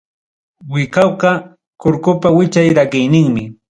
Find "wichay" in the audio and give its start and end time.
2.37-2.69